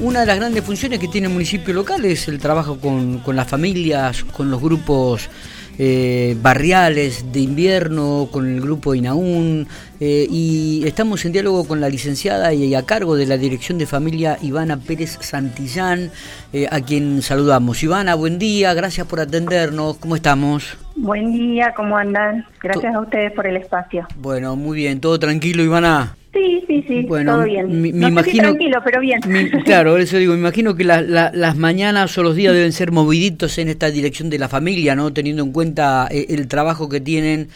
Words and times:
Una 0.00 0.20
de 0.20 0.26
las 0.26 0.36
grandes 0.36 0.62
funciones 0.62 0.98
que 0.98 1.08
tiene 1.08 1.26
el 1.26 1.32
municipio 1.32 1.72
local 1.72 2.04
es 2.04 2.28
el 2.28 2.38
trabajo 2.38 2.78
con, 2.78 3.18
con 3.20 3.34
las 3.34 3.48
familias, 3.48 4.24
con 4.24 4.50
los 4.50 4.60
grupos 4.60 5.30
eh, 5.78 6.36
barriales 6.40 7.32
de 7.32 7.40
invierno, 7.40 8.28
con 8.30 8.46
el 8.46 8.60
grupo 8.60 8.94
INAUN, 8.94 9.66
eh, 10.00 10.26
y 10.30 10.82
estamos 10.86 11.24
en 11.24 11.32
diálogo 11.32 11.66
con 11.66 11.80
la 11.80 11.88
licenciada 11.88 12.54
y, 12.54 12.74
a 12.74 12.84
cargo 12.84 13.14
de 13.16 13.26
la 13.26 13.36
Dirección 13.36 13.76
de 13.76 13.86
Familia 13.86 14.38
Ivana 14.40 14.78
Pérez 14.78 15.18
Santillán, 15.20 16.10
eh, 16.52 16.66
a 16.70 16.80
quien 16.80 17.20
saludamos. 17.20 17.82
Ivana, 17.82 18.14
buen 18.14 18.38
día, 18.38 18.72
gracias 18.74 19.06
por 19.06 19.20
atendernos, 19.20 19.98
¿cómo 19.98 20.16
estamos? 20.16 20.78
Buen 20.94 21.32
día, 21.32 21.74
¿cómo 21.76 21.96
andan? 21.96 22.46
Gracias 22.62 22.94
a 22.94 23.00
ustedes 23.00 23.32
por 23.32 23.46
el 23.46 23.56
espacio. 23.56 24.06
Bueno, 24.16 24.56
muy 24.56 24.76
bien, 24.76 25.00
todo 25.00 25.18
tranquilo, 25.18 25.62
Ivana. 25.62 26.16
Sí, 26.36 26.62
sí, 26.66 26.84
sí, 26.86 27.02
bueno, 27.08 27.32
todo 27.32 27.44
bien. 27.44 27.80
Me, 27.80 27.88
imagino, 27.88 28.42
tranquilo, 28.42 28.80
pero 28.84 29.00
bien. 29.00 29.20
claro, 29.64 29.96
eso 29.96 30.18
digo, 30.18 30.34
me 30.34 30.40
imagino 30.40 30.74
que 30.74 30.84
las 30.84 31.56
mañanas 31.56 32.16
o 32.18 32.22
los 32.22 32.36
días 32.36 32.52
deben 32.52 32.72
ser 32.72 32.92
moviditos 32.92 33.56
en 33.56 33.68
esta 33.68 33.90
dirección 33.90 34.28
de 34.28 34.38
la 34.38 34.48
familia, 34.48 34.94
¿no? 34.94 35.14
Teniendo 35.14 35.42
en 35.42 35.52
cuenta 35.52 36.08
eh, 36.10 36.26
el 36.28 36.46
trabajo 36.46 36.90
que 36.90 37.00
tienen 37.00 37.48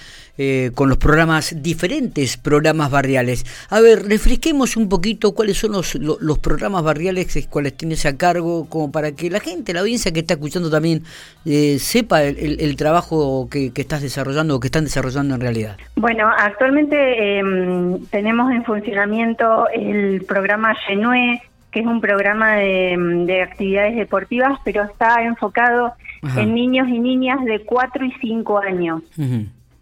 eh, 0.42 0.70
con 0.74 0.88
los 0.88 0.96
programas, 0.96 1.62
diferentes 1.62 2.38
programas 2.38 2.90
barriales. 2.90 3.44
A 3.68 3.80
ver, 3.80 4.08
refresquemos 4.08 4.74
un 4.78 4.88
poquito 4.88 5.34
cuáles 5.34 5.58
son 5.58 5.72
los, 5.72 5.96
los, 5.96 6.38
programas 6.38 6.82
barriales 6.82 7.46
cuáles 7.50 7.76
tienes 7.76 8.06
a 8.06 8.16
cargo, 8.16 8.66
como 8.70 8.90
para 8.90 9.12
que 9.12 9.28
la 9.28 9.40
gente, 9.40 9.74
la 9.74 9.80
audiencia 9.80 10.12
que 10.12 10.20
está 10.20 10.32
escuchando 10.32 10.70
también, 10.70 11.02
eh, 11.44 11.78
sepa 11.78 12.22
el, 12.22 12.74
trabajo 12.76 13.50
que, 13.50 13.70
estás 13.74 14.00
desarrollando 14.00 14.56
o 14.56 14.60
que 14.60 14.68
están 14.68 14.84
desarrollando 14.84 15.34
en 15.34 15.42
realidad. 15.42 15.76
Bueno, 15.96 16.30
actualmente 16.34 17.38
em, 17.38 18.06
tenemos 18.06 18.50
en 18.50 18.64
funcionamiento 18.70 19.68
el 19.70 20.24
programa 20.28 20.76
Genue, 20.86 21.42
que 21.72 21.80
es 21.80 21.86
un 21.86 22.00
programa 22.00 22.54
de, 22.54 23.42
actividades 23.42 23.96
deportivas, 23.96 24.60
pero 24.64 24.84
está 24.84 25.24
enfocado 25.24 25.92
en 26.36 26.54
niños 26.54 26.86
y 26.88 27.00
niñas 27.00 27.44
de 27.44 27.64
4 27.64 28.04
y 28.04 28.12
5 28.20 28.58
años. 28.58 29.02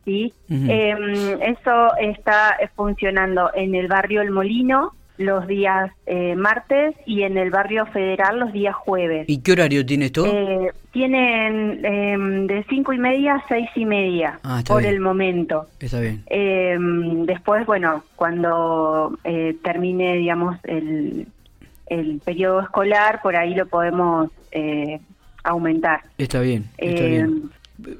¿sí? 0.07 0.33
Em, 0.49 1.43
eso 1.43 1.97
está 2.01 2.57
funcionando 2.75 3.51
en 3.55 3.75
el 3.75 3.89
barrio 3.89 4.23
El 4.23 4.31
Molino 4.31 4.95
los 5.19 5.47
días 5.47 5.91
eh, 6.07 6.35
martes 6.37 6.95
y 7.05 7.23
en 7.23 7.37
el 7.37 7.51
barrio 7.51 7.87
Federal 7.87 8.39
los 8.39 8.53
días 8.53 8.75
jueves. 8.75 9.25
¿Y 9.29 9.43
qué 9.43 9.53
horario 9.53 9.85
tiene 9.85 10.07
esto? 10.07 10.25
Eh, 10.27 10.73
tienen 10.93 11.85
em, 11.85 12.47
de 12.47 12.65
cinco 12.69 12.93
y 12.93 12.99
media 12.99 13.35
a 13.35 13.49
seis 13.49 13.69
y 13.75 13.85
media 13.85 14.39
ah, 14.45 14.63
por 14.67 14.85
el 14.85 15.01
momento. 15.01 15.67
Está 15.81 16.01
bien. 16.01 16.23
Em, 16.27 17.27
después, 17.27 17.67
bueno, 17.67 18.05
cuando 18.17 19.19
eh, 19.25 19.57
termine, 19.63 20.17
digamos, 20.17 20.57
el, 20.65 21.27
el 21.87 22.21
periodo 22.25 22.61
escolar, 22.61 23.21
por 23.23 23.37
ahí 23.37 23.55
lo 23.55 23.67
podemos 23.67 24.31
aumentar. 25.45 26.01
Está 26.17 26.41
bien, 26.41 26.65
está 26.79 27.05
bien. 27.05 27.51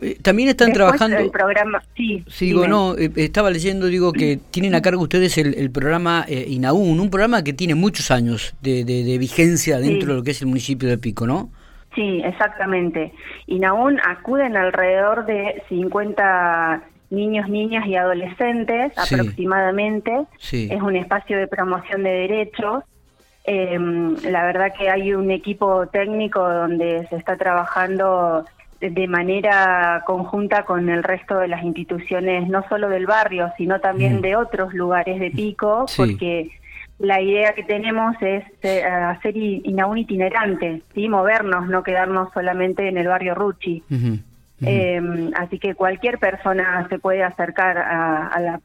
Eh, 0.03 0.19
también 0.23 0.49
están 0.49 0.73
trabajando. 0.73 1.19
El 1.19 1.31
programa, 1.31 1.83
sí. 1.97 2.25
Sigo, 2.27 2.67
no, 2.67 2.97
eh, 2.97 3.11
estaba 3.17 3.51
leyendo, 3.51 3.87
digo 3.87 4.13
que 4.13 4.39
tienen 4.51 4.75
a 4.75 4.83
cargo 4.83 5.03
ustedes 5.03 5.39
el, 5.39 5.71
programa 5.71 6.25
eh, 6.29 6.47
INAUN, 6.49 6.99
un 6.99 7.11
programa 7.11 7.45
que 7.45 7.53
tiene 7.53 7.75
muchos 7.75 8.11
años 8.11 8.55
de, 8.61 8.85
de, 8.85 9.19
vigencia 9.19 9.79
dentro 9.79 10.09
de 10.09 10.19
lo 10.19 10.23
que 10.25 10.33
es 10.33 10.43
el 10.43 10.49
municipio 10.49 10.89
de 10.89 10.99
Pico, 10.99 11.27
¿no? 11.27 11.51
Sí, 11.95 12.21
exactamente. 12.25 13.13
INAUN 13.47 13.99
acuden 14.05 14.57
alrededor 14.57 15.27
de 15.27 15.63
50 15.69 16.83
niños, 17.11 17.49
niñas 17.49 17.87
y 17.87 17.97
adolescentes 17.97 18.93
aproximadamente. 18.97 20.13
Es 20.51 20.83
un 20.83 20.97
espacio 20.97 21.39
de 21.39 21.47
promoción 21.47 22.03
de 22.03 22.11
derechos. 22.11 22.85
Em, 23.45 24.15
la 24.25 24.45
verdad 24.45 24.73
que 24.79 24.91
hay 24.91 25.15
un 25.15 25.31
equipo 25.31 25.87
técnico 25.87 26.47
donde 26.47 27.07
se 27.09 27.17
está 27.17 27.37
trabajando 27.37 28.45
de 28.81 29.09
manera 29.09 30.05
conjunta 30.07 30.65
con 30.65 30.89
el 30.89 31.03
resto 31.03 31.39
de 31.39 31.49
las 31.49 31.65
instituciones, 31.65 32.49
no 32.49 32.65
solo 32.69 32.89
del 32.89 33.07
barrio, 33.07 33.53
sino 33.57 33.81
también 33.81 34.21
de 34.21 34.37
otros 34.37 34.73
lugares 34.73 35.19
de 35.19 35.31
Pico, 35.31 35.87
porque 35.97 36.51
la 36.99 37.21
idea 37.21 37.55
que 37.55 37.65
tenemos 37.65 38.17
es 38.21 38.45
eh, 38.63 38.85
hacer 38.85 39.35
un 39.35 39.99
itinerante, 39.99 40.83
¿sí? 40.95 41.09
movernos, 41.09 41.69
no 41.69 41.83
quedarnos 41.83 42.33
solamente 42.33 42.89
en 42.89 42.99
el 42.99 43.09
barrio 43.09 43.35
Ruchi. 43.35 43.83
Em, 44.61 45.31
así 45.37 45.61
que 45.61 45.75
cualquier 45.77 46.19
persona 46.19 46.87
se 46.89 46.99
puede 46.99 47.23
acercar 47.23 47.79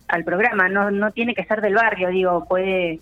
al 0.08 0.24
programa, 0.24 0.68
no, 0.68 0.90
no 0.90 1.12
tiene 1.12 1.36
que 1.36 1.46
ser 1.46 1.62
del 1.62 1.76
barrio, 1.76 2.10
digo, 2.10 2.46
puede 2.46 3.00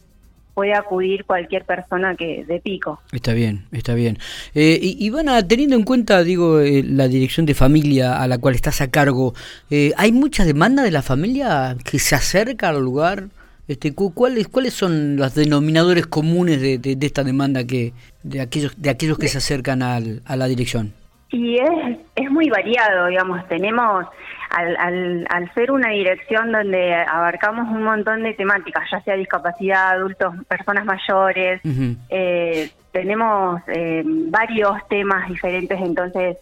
puede 0.61 0.75
acudir 0.75 1.25
cualquier 1.25 1.65
persona 1.65 2.15
que 2.15 2.45
de 2.45 2.59
pico. 2.59 3.01
Está 3.11 3.33
bien, 3.33 3.65
está 3.71 3.95
bien. 3.95 4.19
Eh, 4.53 4.77
y, 4.79 5.09
van 5.09 5.27
a, 5.27 5.41
teniendo 5.47 5.75
en 5.75 5.81
cuenta, 5.81 6.23
digo, 6.23 6.59
eh, 6.59 6.83
la 6.83 7.07
dirección 7.07 7.47
de 7.47 7.55
familia 7.55 8.21
a 8.21 8.27
la 8.27 8.37
cual 8.37 8.53
estás 8.53 8.79
a 8.79 8.91
cargo, 8.91 9.33
eh, 9.71 9.91
¿hay 9.97 10.11
mucha 10.11 10.45
demanda 10.45 10.83
de 10.83 10.91
la 10.91 11.01
familia 11.01 11.75
que 11.83 11.97
se 11.97 12.13
acerca 12.13 12.69
al 12.69 12.79
lugar? 12.79 13.29
Este, 13.67 13.95
¿cuáles, 13.95 14.49
¿Cuáles 14.49 14.75
son 14.75 15.15
los 15.15 15.33
denominadores 15.33 16.05
comunes 16.05 16.61
de, 16.61 16.77
de, 16.77 17.05
esta 17.07 17.23
demanda 17.23 17.63
que 17.63 17.93
de 18.21 18.39
aquellos, 18.41 18.79
de 18.79 18.91
aquellos 18.91 19.17
que 19.17 19.29
se 19.29 19.39
acercan 19.39 19.81
al, 19.81 20.21
a 20.25 20.35
la 20.35 20.45
dirección? 20.45 20.93
Y 21.31 21.57
es, 21.57 21.97
es 22.15 22.29
muy 22.29 22.49
variado, 22.49 23.07
digamos, 23.07 23.47
tenemos 23.47 24.05
al, 24.49 25.25
al, 25.29 25.53
ser 25.53 25.71
una 25.71 25.89
dirección 25.91 26.51
donde 26.51 26.93
abarcamos 26.93 27.69
un 27.69 27.83
montón 27.83 28.23
de 28.23 28.33
temáticas, 28.33 28.83
ya 28.91 29.01
sea 29.01 29.15
discapacidad, 29.15 29.91
adultos, 29.91 30.33
personas 30.49 30.83
mayores, 30.83 31.61
eh, 32.09 32.69
tenemos 32.91 33.61
eh, 33.67 34.03
varios 34.05 34.85
temas 34.89 35.29
diferentes, 35.29 35.79
entonces, 35.79 36.37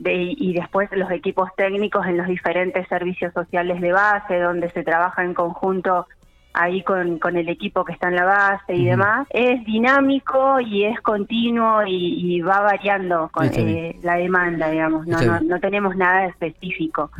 de, 0.00 0.34
y 0.36 0.52
después 0.52 0.90
los 0.92 1.12
equipos 1.12 1.50
técnicos 1.56 2.04
en 2.06 2.16
los 2.16 2.26
diferentes 2.26 2.88
servicios 2.88 3.32
sociales 3.32 3.80
de 3.80 3.92
base, 3.92 4.40
donde 4.40 4.68
se 4.70 4.82
trabaja 4.82 5.22
en 5.22 5.34
conjunto 5.34 6.08
ahí 6.54 6.82
con, 6.82 7.18
con 7.18 7.36
el 7.36 7.48
equipo 7.48 7.84
que 7.84 7.92
está 7.92 8.08
en 8.08 8.16
la 8.16 8.24
base 8.24 8.74
y 8.74 8.84
demás, 8.84 9.26
es 9.30 9.64
dinámico 9.64 10.60
y 10.60 10.84
es 10.84 11.00
continuo 11.00 11.82
y, 11.86 12.40
va 12.40 12.60
variando 12.60 13.28
con 13.32 13.46
eh, 13.52 13.98
la 14.02 14.14
demanda, 14.14 14.70
digamos, 14.70 15.06
no, 15.06 15.20
no, 15.20 15.40
no, 15.40 15.60
tenemos 15.60 15.96
nada 15.96 16.26
específico. 16.26 17.10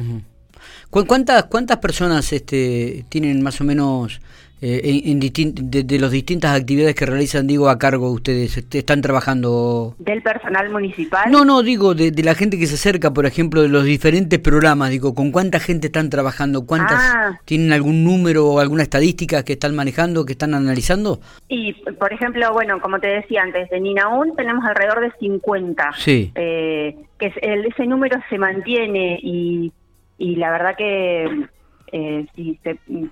¿Cuántas, 0.90 1.44
¿Cuántas 1.44 1.78
personas 1.78 2.32
este, 2.32 3.04
tienen 3.08 3.42
más 3.42 3.60
o 3.60 3.64
menos 3.64 4.20
eh, 4.66 5.02
en, 5.04 5.20
de, 5.20 5.98
las 5.98 6.10
distintas 6.10 6.58
actividades 6.58 6.94
que 6.94 7.04
realizan, 7.04 7.46
digo, 7.46 7.68
a 7.68 7.78
cargo 7.78 8.10
ustedes? 8.10 8.56
Este, 8.56 8.78
¿Están 8.78 9.02
trabajando? 9.02 9.94
¿Del 9.98 10.22
personal 10.22 10.70
municipal? 10.70 11.30
No, 11.30 11.44
no, 11.44 11.62
digo, 11.62 11.94
de, 11.94 12.10
la 12.22 12.34
gente 12.34 12.58
que 12.58 12.66
se 12.66 12.76
acerca, 12.76 13.12
por 13.12 13.26
ejemplo, 13.26 13.60
de 13.60 13.68
los 13.68 13.84
diferentes 13.84 14.38
programas, 14.38 14.88
digo, 14.88 15.14
¿con 15.14 15.32
cuánta 15.32 15.60
gente 15.60 15.88
están 15.88 16.08
trabajando? 16.08 16.64
¿Cuántas 16.64 16.98
ah. 16.98 17.38
tienen 17.44 17.74
algún 17.74 18.04
número 18.04 18.46
o 18.46 18.58
alguna 18.58 18.84
estadística 18.84 19.44
que 19.44 19.52
están 19.52 19.76
manejando, 19.76 20.24
que 20.24 20.32
están 20.32 20.54
analizando? 20.54 21.20
Y, 21.46 21.74
por 21.98 22.14
ejemplo, 22.14 22.50
bueno, 22.54 22.80
como 22.80 22.98
te 23.00 23.08
decía 23.08 23.42
antes, 23.42 23.70
en 23.70 23.84
INAUN 23.84 24.34
tenemos 24.34 24.64
alrededor 24.64 25.02
de 25.02 25.12
50. 25.20 25.90
Sí. 25.98 26.32
Eh, 26.36 26.96
que 27.18 27.34
ese 27.36 27.86
número 27.86 28.18
se 28.30 28.38
mantiene 28.38 29.20
y 29.22 29.70
y 30.18 30.36
la 30.36 30.50
verdad 30.50 30.76
que 30.76 31.48
eh, 31.96 32.26
si, 32.34 32.58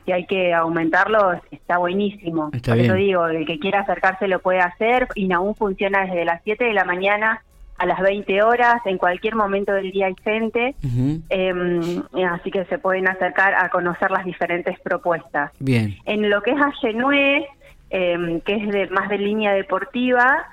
si 0.05 0.11
hay 0.11 0.27
que 0.27 0.53
aumentarlo 0.53 1.41
está 1.53 1.79
buenísimo. 1.79 2.51
Por 2.51 2.79
eso 2.79 2.95
digo, 2.95 3.29
el 3.29 3.47
que 3.47 3.61
quiera 3.61 3.81
acercarse 3.81 4.27
lo 4.27 4.41
puede 4.41 4.59
hacer. 4.59 5.07
y 5.15 5.31
aún 5.33 5.55
funciona 5.55 6.05
desde 6.05 6.25
las 6.25 6.43
7 6.43 6.65
de 6.65 6.73
la 6.73 6.85
mañana 6.85 7.45
a 7.79 7.87
las 7.87 8.01
20 8.01 8.43
horas, 8.43 8.83
en 8.85 8.99
cualquier 8.99 9.37
momento 9.37 9.73
del 9.73 9.93
día 9.93 10.07
hay 10.07 10.17
gente, 10.25 10.75
em, 11.31 12.03
así 12.29 12.51
que 12.51 12.65
se 12.65 12.79
pueden 12.79 13.09
acercar 13.09 13.55
a 13.55 13.69
conocer 13.71 14.11
las 14.11 14.25
diferentes 14.25 14.79
propuestas. 14.81 15.53
Bien. 15.61 15.97
En 16.05 16.29
lo 16.29 16.43
que 16.43 16.51
es 16.51 16.59
Ayenue, 16.61 17.47
eh, 17.91 18.41
que 18.45 18.55
es 18.55 18.69
de, 18.69 18.89
más 18.89 19.09
de 19.09 19.19
línea 19.19 19.53
deportiva, 19.53 20.45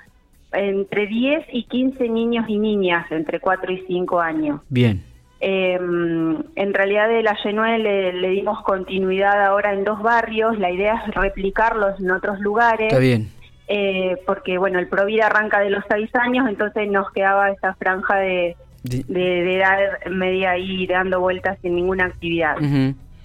entre 0.52 1.06
10 1.08 1.46
y 1.52 1.64
15 1.64 2.08
niños 2.08 2.44
y 2.48 2.58
niñas 2.58 3.10
entre 3.10 3.40
4 3.40 3.72
y 3.72 3.84
5 3.86 4.20
años. 4.20 4.60
Bien. 4.68 5.02
Eh, 5.40 5.74
en 5.74 6.74
realidad 6.74 7.08
de 7.08 7.22
la 7.22 7.34
Genue 7.34 7.78
le, 7.78 8.28
dimos 8.28 8.62
continuidad 8.62 9.46
ahora 9.46 9.72
en 9.72 9.84
dos 9.84 10.02
barrios, 10.02 10.58
la 10.58 10.70
idea 10.70 11.02
es 11.06 11.14
replicarlos 11.14 11.98
en 12.00 12.10
otros 12.10 12.40
lugares. 12.40 12.88
Está 12.88 12.98
bien. 12.98 13.30
Eh, 13.68 14.16
porque 14.26 14.58
bueno, 14.58 14.78
el 14.78 14.88
Provida 14.88 15.26
arranca 15.26 15.60
de 15.60 15.70
los 15.70 15.84
seis 15.88 16.10
años, 16.14 16.48
entonces 16.48 16.90
nos 16.90 17.10
quedaba 17.12 17.50
esa 17.50 17.74
franja 17.74 18.16
de, 18.16 18.56
de, 18.82 19.56
edad 19.56 19.78
media 20.10 20.50
ahí 20.50 20.86
dando 20.86 21.20
vueltas 21.20 21.56
sin 21.62 21.76
ninguna 21.76 22.06
actividad. 22.06 22.56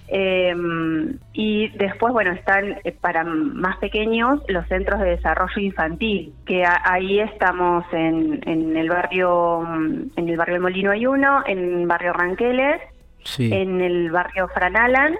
Eh, 0.08 0.54
y 1.32 1.68
después, 1.76 2.12
bueno, 2.12 2.32
están 2.32 2.76
eh, 2.84 2.92
para 2.92 3.24
más 3.24 3.76
pequeños 3.78 4.40
los 4.48 4.66
centros 4.68 5.00
de 5.00 5.10
desarrollo 5.10 5.60
infantil, 5.60 6.32
que 6.46 6.64
ahí 6.64 7.18
estamos 7.20 7.84
en, 7.92 8.40
en, 8.46 8.76
el 8.76 8.88
barrio 8.88 9.64
en 10.16 10.28
el 10.28 10.36
barrio 10.36 10.60
Molino 10.60 10.92
hay 10.92 11.06
uno, 11.06 11.42
en 11.46 11.80
el 11.80 11.86
barrio 11.86 12.12
Ranqueles, 12.12 12.80
en 13.38 13.80
el 13.80 14.10
barrio 14.10 14.48
Franalan 14.48 15.16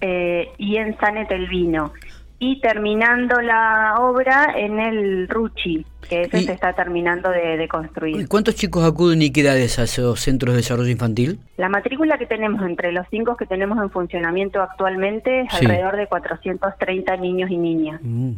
eh, 0.00 0.50
y 0.58 0.76
en 0.76 0.96
San 0.98 1.16
Etelvino. 1.16 1.92
Y 2.40 2.60
terminando 2.60 3.40
la 3.40 3.96
obra 3.98 4.54
en 4.56 4.78
el 4.78 5.28
Ruchi, 5.28 5.84
que 6.08 6.22
ese 6.22 6.42
se 6.42 6.52
está 6.52 6.72
terminando 6.72 7.30
de, 7.30 7.66
construir. 7.68 8.28
¿Cuántos 8.28 8.54
chicos 8.54 8.84
acuden 8.84 9.22
y 9.22 9.30
qué 9.30 9.40
edades 9.40 9.78
a 9.78 9.82
esos 9.84 10.20
centros 10.20 10.54
de 10.54 10.58
desarrollo 10.58 10.90
infantil? 10.90 11.40
La 11.56 11.68
matrícula 11.68 12.16
que 12.16 12.26
tenemos 12.26 12.62
entre 12.62 12.92
los 12.92 13.06
cinco 13.10 13.36
que 13.36 13.46
tenemos 13.46 13.78
en 13.82 13.90
funcionamiento 13.90 14.62
actualmente 14.62 15.42
es 15.42 15.54
alrededor 15.54 15.96
de 15.96 16.06
430 16.06 17.16
niños 17.16 17.50
y 17.50 17.56
niñas. 17.56 18.00
Mm. 18.02 18.32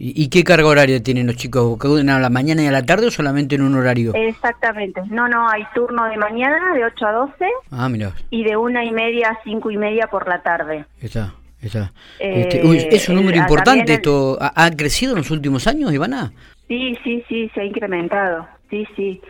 ¿Y, 0.00 0.28
qué 0.28 0.44
carga 0.44 0.68
horaria 0.68 1.02
tienen 1.02 1.26
los 1.26 1.34
chicos? 1.34 1.74
¿Acuden 1.74 2.08
a 2.08 2.20
la 2.20 2.30
mañana 2.30 2.62
y 2.62 2.66
a 2.66 2.70
la 2.70 2.86
tarde 2.86 3.08
o 3.08 3.10
solamente 3.10 3.56
en 3.56 3.62
un 3.62 3.74
horario? 3.74 4.12
Exactamente. 4.14 5.02
No, 5.10 5.26
no, 5.26 5.48
hay 5.48 5.64
turno 5.74 6.04
de 6.04 6.16
mañana 6.16 6.72
de 6.72 6.84
8 6.84 7.06
a 7.06 7.12
12 7.12 7.32
ah, 7.72 7.88
mira. 7.88 8.12
y 8.30 8.44
de 8.44 8.56
una 8.56 8.84
y 8.84 8.92
media 8.92 9.30
a 9.30 9.42
cinco 9.42 9.72
y 9.72 9.76
media 9.76 10.06
por 10.06 10.28
la 10.28 10.40
tarde. 10.40 10.84
Está. 11.00 11.34
Este, 11.60 11.78
eh, 12.20 12.88
es 12.90 13.08
un 13.08 13.16
número 13.16 13.36
importante. 13.36 13.94
esto 13.94 14.38
¿Ha, 14.40 14.70
crecido 14.70 15.12
en 15.12 15.18
los 15.18 15.30
últimos 15.30 15.66
años, 15.66 15.92
Ivana? 15.92 16.32
Sí, 16.68 16.96
sí, 17.02 17.24
sí, 17.28 17.50
se 17.54 17.60
ha 17.60 17.64
incrementado. 17.64 18.46
Sí, 18.70 18.86
sí. 18.94 19.20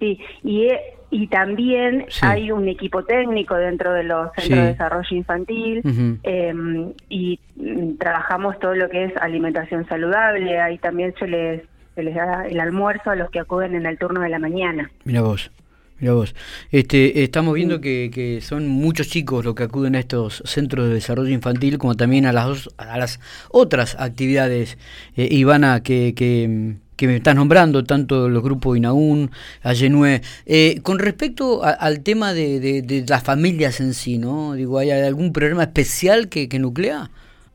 sí. 0.00 0.18
Y, 0.42 0.68
y 1.10 1.26
también 1.28 2.06
hay 2.22 2.50
un 2.50 2.68
equipo 2.68 3.04
técnico 3.04 3.54
dentro 3.54 3.92
de 3.92 4.04
los 4.04 4.32
centros 4.34 4.58
de 4.58 4.66
desarrollo 4.66 5.16
infantil 5.16 5.82
em, 6.22 6.92
y 7.08 7.38
mm, 7.56 7.98
trabajamos 7.98 8.58
todo 8.58 8.74
lo 8.74 8.88
que 8.88 9.04
es 9.04 9.16
alimentación 9.18 9.86
saludable. 9.86 10.60
Ahí 10.60 10.78
también 10.78 11.14
se 11.18 11.26
les, 11.26 11.62
se 11.94 12.02
les 12.02 12.14
da 12.14 12.46
el 12.46 12.58
almuerzo 12.58 13.10
a 13.10 13.16
los 13.16 13.30
que 13.30 13.40
acuden 13.40 13.74
en 13.74 13.86
el 13.86 13.98
turno 13.98 14.22
de 14.22 14.28
la 14.28 14.38
mañana. 14.38 14.90
Mira 15.04 15.22
vos. 15.22 15.50
Mira 16.00 16.14
vos, 16.14 16.34
este, 16.72 17.22
estamos 17.22 17.54
viendo 17.54 17.80
que, 17.80 18.10
que, 18.12 18.40
son 18.40 18.66
muchos 18.66 19.08
chicos 19.08 19.44
los 19.44 19.54
que 19.54 19.62
acuden 19.62 19.94
a 19.94 20.00
estos 20.00 20.42
centros 20.44 20.88
de 20.88 20.94
desarrollo 20.94 21.30
infantil, 21.30 21.78
como 21.78 21.94
también 21.94 22.26
a 22.26 22.32
las, 22.32 22.68
a 22.78 22.98
las 22.98 23.20
otras 23.50 23.96
actividades, 24.00 24.76
eh, 25.16 25.28
Ivana, 25.30 25.84
que, 25.84 26.12
que, 26.16 26.78
que, 26.96 27.06
me 27.06 27.16
estás 27.16 27.36
nombrando, 27.36 27.84
tanto 27.84 28.28
los 28.28 28.42
grupos 28.42 28.76
INAUN, 28.76 29.30
Ayenue. 29.62 30.20
Eh, 30.46 30.80
con 30.82 30.98
respecto 30.98 31.62
al 31.62 32.00
tema 32.00 32.34
de, 32.34 32.58
de, 32.82 33.04
las 33.08 33.22
familias 33.22 33.80
en 33.80 33.94
sí, 33.94 34.18
¿no? 34.18 34.54
Digo, 34.54 34.78
¿hay 34.78 34.90
algún 34.90 35.32
problema 35.32 35.62
especial 35.62 36.28
que, 36.28 36.48
que 36.48 36.58
nuclea? 36.58 37.10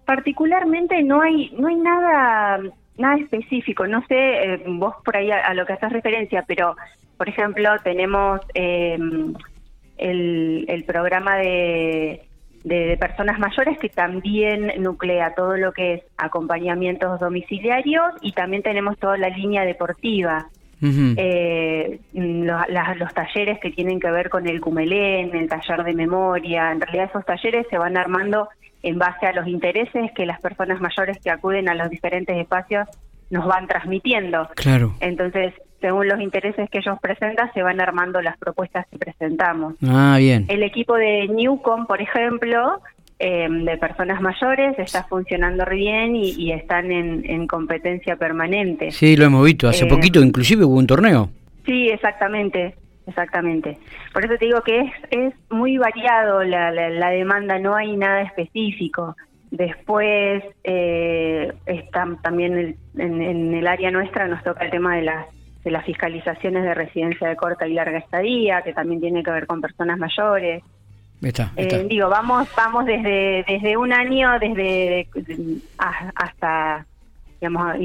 Particularmente 0.06 1.04
no 1.04 1.22
hay, 1.22 1.52
no 1.60 1.68
hay 1.68 1.76
nada 1.76 2.62
nada 3.00 3.16
específico, 3.16 3.88
no 3.88 4.06
sé 4.08 4.16
eh, 4.16 4.64
vos 4.68 4.96
por 5.04 5.18
ahí 5.18 5.32
a, 5.32 5.54
lo 5.54 5.66
que 5.66 5.74
haces 5.74 5.92
referencia, 5.92 6.44
pero 6.48 6.76
por 7.18 7.28
ejemplo, 7.28 7.70
tenemos 7.84 8.40
em, 8.54 9.34
el, 9.98 10.84
programa 10.88 11.36
de, 11.36 12.22
personas 12.98 13.40
mayores 13.40 13.78
que 13.78 13.90
también 13.90 14.72
nuclea 14.82 15.34
todo 15.36 15.58
lo 15.58 15.74
que 15.74 15.96
es 15.96 16.04
acompañamientos 16.18 17.20
domiciliarios 17.20 18.14
y 18.22 18.32
también 18.32 18.64
tenemos 18.64 18.98
toda 19.00 19.18
la 19.18 19.30
línea 19.30 19.66
deportiva. 19.66 20.48
Eh, 20.82 22.00
los 22.14 23.14
talleres 23.14 23.60
que 23.60 23.72
tienen 23.72 24.00
que 24.00 24.10
ver 24.12 24.30
con 24.30 24.48
el 24.48 24.62
Cumelén, 24.62 25.36
el 25.36 25.50
taller 25.50 25.84
de 25.84 25.94
memoria, 25.94 26.72
en 26.72 26.80
realidad 26.80 27.10
esos 27.10 27.26
talleres 27.26 27.68
se 27.70 27.78
van 27.78 27.98
armando 27.98 28.48
en 28.84 28.98
base 28.98 29.26
a 29.26 29.34
los 29.34 29.48
intereses 29.48 30.12
que 30.16 30.26
las 30.26 30.40
personas 30.40 30.80
mayores 30.80 31.18
que 31.20 31.30
acuden 31.30 31.70
a 31.70 31.76
los 31.76 31.90
diferentes 31.90 32.38
espacios 32.38 32.88
nos 33.30 33.46
van 33.46 33.68
transmitiendo. 33.68 34.50
Claro. 34.56 34.96
Entonces, 35.00 35.54
según 35.82 36.08
los 36.08 36.20
intereses 36.20 36.70
que 36.70 36.80
ellos 36.80 36.98
presentan, 37.02 37.52
se 37.54 37.62
van 37.62 37.80
armando 37.80 38.22
las 38.22 38.38
propuestas 38.38 38.86
que 38.88 38.98
presentamos. 38.98 39.76
Ah, 39.86 40.16
bien. 40.18 40.46
El 40.50 40.64
equipo 40.64 40.96
de 40.96 41.28
Newcom, 41.28 41.86
por 41.86 42.02
ejemplo, 42.02 42.82
em, 43.20 43.66
de 43.66 43.78
personas 43.78 44.22
mayores, 44.22 44.78
está 44.80 45.04
funcionando 45.04 45.66
bien 45.70 46.16
y, 46.16 46.52
están 46.52 46.92
en, 46.92 47.48
competencia 47.48 48.16
permanente. 48.16 48.92
Sí, 48.92 49.16
lo 49.16 49.26
hemos 49.26 49.46
visto. 49.46 49.68
Hace 49.68 49.86
eh, 49.86 49.90
poquito, 49.90 50.22
inclusive, 50.22 50.66
hubo 50.66 50.76
un 50.76 50.88
torneo. 50.88 51.30
Sí, 51.66 51.90
exactamente. 51.90 52.76
Exactamente. 53.10 53.78
Por 54.14 54.24
eso 54.24 54.36
te 54.38 54.46
digo 54.46 54.62
que 54.62 54.82
es, 54.82 54.92
es 55.10 55.34
muy 55.50 55.78
variado 55.78 56.44
la, 56.44 56.72
la, 56.72 57.10
demanda, 57.10 57.58
no 57.58 57.76
hay 57.76 57.98
nada 57.98 58.22
específico. 58.22 59.16
Después, 59.50 60.44
eh, 60.64 61.52
está, 61.66 62.08
también 62.22 62.78
en, 62.96 63.54
el 63.54 63.68
área 63.68 63.90
nuestra 63.90 64.28
nos 64.28 64.44
toca 64.44 64.64
el 64.64 64.72
tema 64.72 64.96
de 64.96 65.02
las 65.04 65.26
de 65.64 65.72
las 65.72 65.84
fiscalizaciones 65.84 66.64
de 66.64 66.74
residencia 66.74 67.28
de 67.28 67.36
corta 67.36 67.68
y 67.68 67.74
larga 67.74 67.98
estadía, 67.98 68.62
que 68.62 68.72
también 68.72 69.02
tiene 69.02 69.24
que 69.24 69.32
ver 69.32 69.46
con 69.46 69.60
personas 69.60 69.98
mayores. 69.98 70.64
Eh, 71.22 71.86
digo, 71.90 72.08
vamos 72.08 72.48
vamos 72.56 72.86
desde 72.86 73.44
desde 73.46 73.76
un 73.76 73.92
año, 73.92 74.40
desde 74.40 75.10
hasta 76.16 76.86
digamos, 77.40 77.76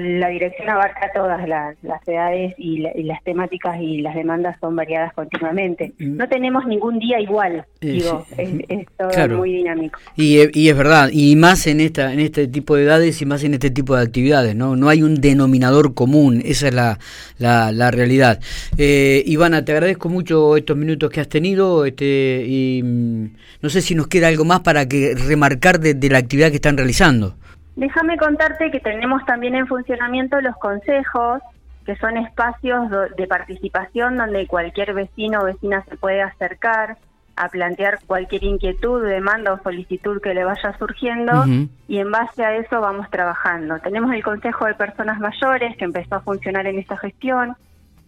la 0.00 0.28
dirección 0.28 0.68
abarca 0.68 1.10
todas 1.12 1.48
las, 1.48 1.76
edades 2.06 2.54
y, 2.58 2.78
las 2.78 3.22
temáticas 3.24 3.80
y 3.80 4.02
las 4.02 4.14
demandas 4.14 4.56
son 4.60 4.76
variadas 4.76 5.12
continuamente. 5.14 5.92
Mm. 5.98 6.16
No 6.16 6.28
tenemos 6.28 6.64
ningún 6.66 6.98
día 6.98 7.20
igual, 7.20 7.64
digo, 7.80 8.24
es, 8.36 8.86
todo 8.96 9.36
muy 9.36 9.52
dinámico. 9.52 9.98
Y, 10.16 10.38
y, 10.58 10.68
es 10.68 10.76
verdad, 10.76 11.10
y 11.12 11.34
más 11.34 11.66
en 11.66 11.80
esta 11.80 12.12
en 12.12 12.20
este 12.20 12.46
tipo 12.46 12.76
de 12.76 12.84
edades 12.84 13.20
y 13.20 13.26
más 13.26 13.42
en 13.42 13.54
este 13.54 13.70
tipo 13.70 13.96
de 13.96 14.02
actividades, 14.02 14.54
¿no? 14.54 14.76
No 14.76 14.88
hay 14.88 15.02
un 15.02 15.16
denominador 15.16 15.94
común, 15.94 16.40
esa 16.44 16.68
es 16.68 16.74
la, 16.74 16.98
la, 17.38 17.90
realidad. 17.90 18.40
Eh, 18.78 19.24
Ivana, 19.26 19.64
te 19.64 19.72
agradezco 19.72 20.08
mucho 20.08 20.56
estos 20.56 20.76
minutos 20.76 21.10
que 21.10 21.20
has 21.20 21.28
tenido 21.28 21.84
este 21.84 22.44
y 22.46 22.82
mm, 22.84 23.24
no 23.62 23.70
sé 23.70 23.82
si 23.82 23.96
nos 23.96 24.06
queda 24.06 24.28
algo 24.28 24.44
más 24.44 24.60
para 24.60 24.86
que 24.86 25.14
remarcar 25.16 25.80
de 25.80 26.08
la 26.08 26.18
actividad 26.18 26.50
que 26.50 26.56
están 26.56 26.76
realizando. 26.76 27.39
Déjame 27.80 28.18
contarte 28.18 28.70
que 28.70 28.78
tenemos 28.78 29.24
también 29.24 29.54
en 29.54 29.66
funcionamiento 29.66 30.38
los 30.42 30.54
consejos, 30.58 31.40
que 31.86 31.96
son 31.96 32.18
espacios 32.18 32.90
de 33.16 33.26
participación 33.26 34.18
donde 34.18 34.46
cualquier 34.46 34.92
vecino 34.92 35.40
o 35.40 35.44
vecina 35.44 35.82
se 35.88 35.96
puede 35.96 36.20
acercar 36.20 36.98
a 37.36 37.48
plantear 37.48 38.00
cualquier 38.06 38.44
inquietud, 38.44 39.02
demanda 39.02 39.54
o 39.54 39.62
solicitud 39.62 40.20
que 40.20 40.34
le 40.34 40.44
vaya 40.44 40.76
surgiendo 40.78 41.46
y 41.88 41.96
en 41.96 42.10
base 42.10 42.44
a 42.44 42.54
eso 42.54 42.82
vamos 42.82 43.08
trabajando. 43.08 43.78
Tenemos 43.78 44.12
el 44.12 44.22
Consejo 44.22 44.66
de 44.66 44.74
Personas 44.74 45.18
Mayores 45.18 45.74
que 45.78 45.86
empezó 45.86 46.16
a 46.16 46.20
funcionar 46.20 46.66
en 46.66 46.80
esta 46.80 46.98
gestión, 46.98 47.56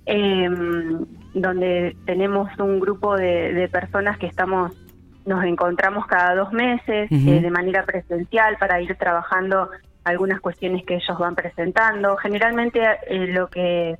em, 0.04 1.06
donde 1.32 1.96
tenemos 2.04 2.50
un 2.58 2.78
grupo 2.78 3.16
de 3.16 3.70
personas 3.72 4.18
que 4.18 4.26
estamos 4.26 4.76
nos 5.24 5.44
encontramos 5.44 6.06
cada 6.06 6.34
dos 6.34 6.52
meses 6.52 7.10
eh, 7.10 7.40
de 7.40 7.50
manera 7.50 7.84
presencial 7.84 8.56
para 8.58 8.80
ir 8.80 8.94
trabajando 8.96 9.70
algunas 10.04 10.40
cuestiones 10.40 10.84
que 10.84 10.96
ellos 10.96 11.18
van 11.18 11.34
presentando. 11.34 12.16
Generalmente 12.16 12.80
eh, 13.06 13.28
lo 13.28 13.48
que 13.48 13.96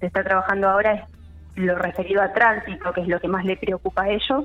se 0.00 0.06
está 0.06 0.22
trabajando 0.24 0.68
ahora 0.68 0.92
es 0.94 1.02
lo 1.56 1.76
referido 1.76 2.22
a 2.22 2.32
tránsito, 2.32 2.92
que 2.92 3.02
es 3.02 3.08
lo 3.08 3.20
que 3.20 3.28
más 3.28 3.44
le 3.44 3.56
preocupa 3.56 4.02
a 4.02 4.10
ellos. 4.10 4.44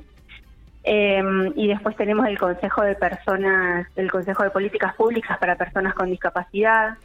Em, 0.84 1.54
y 1.56 1.68
después 1.68 1.96
tenemos 1.96 2.26
el 2.28 2.40
Consejo 2.40 2.82
de 2.82 2.96
Personas, 2.96 3.88
el 3.96 4.10
Consejo 4.10 4.44
de 4.44 4.50
Políticas 4.50 4.96
Públicas 4.96 5.38
para 5.38 5.56
Personas 5.56 5.94
con 5.94 6.10
Discapacidad, 6.10 6.98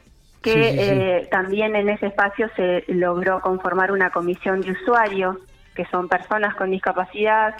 que 0.43 1.19
eh, 1.19 1.29
también 1.31 1.77
en 1.77 1.89
ese 1.89 2.07
espacio 2.07 2.49
se 2.57 2.85
logró 2.89 3.41
conformar 3.41 3.91
una 3.91 4.11
comisión 4.11 4.61
de 4.61 4.73
usuarios, 4.73 5.37
que 5.75 5.85
son 5.87 6.09
personas 6.09 6.55
con 6.55 6.71
discapacidad, 6.71 7.55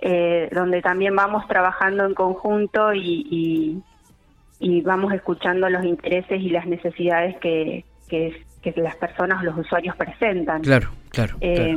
eh, 0.00 0.48
donde 0.52 0.82
también 0.82 1.14
vamos 1.16 1.46
trabajando 1.48 2.04
en 2.04 2.14
conjunto 2.14 2.92
y, 2.92 3.82
y, 4.60 4.80
vamos 4.82 5.12
escuchando 5.12 5.68
los 5.68 5.84
intereses 5.84 6.40
y 6.40 6.50
las 6.50 6.66
necesidades 6.66 7.36
que, 7.38 7.84
que, 8.08 8.34
las 8.76 8.96
personas, 8.96 9.44
los 9.44 9.56
usuarios 9.56 9.94
presentan. 9.96 10.62
Claro, 10.62 10.90
claro. 11.10 11.36
Eh, 11.40 11.76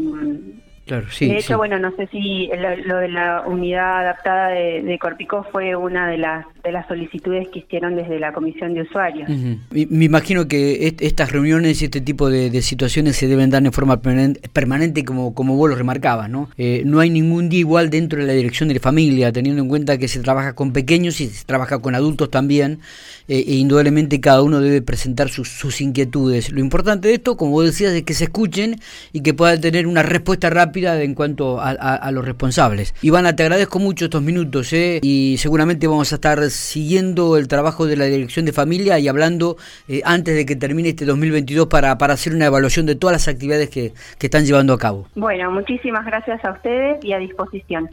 de 0.89 1.37
hecho, 1.37 1.57
bueno, 1.57 1.79
no 1.79 1.95
sé 1.95 2.07
si 2.07 2.49
lo, 2.85 2.97
de 2.97 3.07
la 3.09 3.43
unidad 3.45 4.01
adaptada 4.01 4.49
de, 4.49 4.97
Corpico 4.99 5.45
fue 5.51 5.75
una 5.75 6.09
de 6.09 6.17
las 6.17 6.45
de 6.63 6.73
las 6.73 6.87
solicitudes 6.87 7.47
que 7.49 7.59
hicieron 7.59 7.95
desde 7.95 8.19
la 8.19 8.33
Comisión 8.33 8.73
de 8.73 8.81
Usuarios. 8.81 9.29
Me 9.71 10.05
imagino 10.05 10.47
que 10.47 10.93
estas 10.99 11.31
reuniones 11.31 11.81
y 11.81 11.85
este 11.85 12.01
tipo 12.01 12.29
de, 12.29 12.61
situaciones 12.61 13.15
se 13.15 13.27
deben 13.27 13.49
dar 13.49 13.65
en 13.65 13.71
forma 13.71 14.01
permanente, 14.01 15.05
como, 15.05 15.33
como 15.33 15.55
vos 15.55 15.69
lo 15.69 15.75
remarcabas, 15.75 16.29
¿no? 16.29 16.49
Eh, 16.57 16.83
no 16.85 16.99
hay 16.99 17.09
ningún 17.09 17.47
día 17.47 17.59
igual 17.59 17.89
dentro 17.89 18.19
de 18.19 18.27
la 18.27 18.33
dirección 18.33 18.67
de 18.67 18.75
la 18.75 18.81
familia, 18.81 19.31
teniendo 19.31 19.61
en 19.61 19.69
cuenta 19.69 19.97
que 19.97 20.07
se 20.07 20.19
trabaja 20.19 20.53
con 20.53 20.73
pequeños 20.73 21.21
y 21.21 21.27
se 21.27 21.45
trabaja 21.45 21.79
con 21.79 21.95
adultos 21.95 22.29
también, 22.29 22.79
eh, 23.27 23.45
e 23.47 23.55
indudablemente 23.55 24.19
cada 24.19 24.41
uno 24.41 24.59
debe 24.59 24.81
presentar 24.81 25.29
sus, 25.29 25.49
sus 25.49 25.79
inquietudes. 25.81 26.51
Lo 26.51 26.59
importante 26.59 27.07
de 27.07 27.13
esto, 27.15 27.37
como 27.37 27.51
vos 27.51 27.65
decías, 27.65 27.93
es 27.93 28.03
que 28.03 28.13
se 28.13 28.25
escuchen 28.25 28.79
y 29.13 29.21
que 29.21 29.33
puedan 29.33 29.61
tener 29.61 29.87
una 29.87 30.03
respuesta 30.03 30.49
rápida 30.49 30.78
en 30.85 31.13
cuanto 31.13 31.59
a, 31.61 32.11
los 32.11 32.25
responsables. 32.25 32.93
Ivana, 33.01 33.35
te 33.35 33.43
agradezco 33.43 33.79
mucho 33.79 34.05
estos 34.05 34.21
minutos 34.21 34.73
¿eh? 34.73 34.99
y 35.01 35.35
seguramente 35.37 35.87
vamos 35.87 36.11
a 36.11 36.15
estar 36.15 36.41
siguiendo 36.49 37.37
el 37.37 37.47
trabajo 37.47 37.85
de 37.85 37.95
la 37.95 38.05
Dirección 38.05 38.45
de 38.45 38.53
Familia 38.53 38.99
y 38.99 39.07
hablando 39.07 39.57
eh, 39.87 40.01
antes 40.05 40.35
de 40.35 40.45
que 40.45 40.55
termine 40.55 40.89
este 40.89 41.05
2022 41.05 41.67
para, 41.67 41.97
para 41.97 42.13
hacer 42.13 42.33
una 42.33 42.47
evaluación 42.47 42.85
de 42.85 42.95
todas 42.95 43.13
las 43.13 43.27
actividades 43.27 43.69
que, 43.69 43.93
que 44.17 44.27
están 44.27 44.45
llevando 44.45 44.73
a 44.73 44.77
cabo. 44.77 45.07
Bueno, 45.15 45.51
muchísimas 45.51 46.05
gracias 46.05 46.43
a 46.43 46.51
ustedes 46.51 47.03
y 47.03 47.13
a 47.13 47.19
disposición. 47.19 47.87